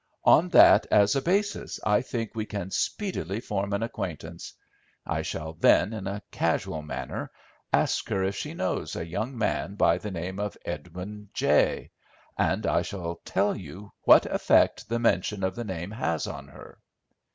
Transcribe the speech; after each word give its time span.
On 0.25 0.49
that 0.49 0.87
as 0.89 1.15
a 1.15 1.21
basis 1.21 1.79
I 1.85 2.01
think 2.01 2.33
we 2.33 2.47
can 2.47 2.71
speedily 2.71 3.39
form 3.39 3.71
an 3.71 3.83
acquaintance. 3.83 4.51
I 5.05 5.21
shall 5.21 5.53
then 5.53 5.93
in 5.93 6.07
a 6.07 6.23
casual 6.31 6.81
manner 6.81 7.29
ask 7.71 8.09
her 8.09 8.23
if 8.23 8.35
she 8.35 8.55
knows 8.55 8.95
a 8.95 9.05
young 9.05 9.37
man 9.37 9.75
by 9.75 9.99
the 9.99 10.09
name 10.09 10.39
of 10.39 10.57
Edwin 10.65 11.29
J., 11.35 11.91
and 12.35 12.65
I 12.65 12.81
shall 12.81 13.21
tell 13.23 13.55
you 13.55 13.91
what 14.01 14.25
effect 14.25 14.89
the 14.89 14.97
mention 14.97 15.43
of 15.43 15.53
the 15.55 15.63
name 15.63 15.91
has 15.91 16.25
on 16.25 16.47
her." 16.47 16.79